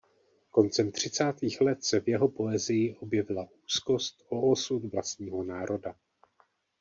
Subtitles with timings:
[0.51, 5.95] Koncem třicátých let se v jeho poezii objevila úzkost o osud vlastního národa.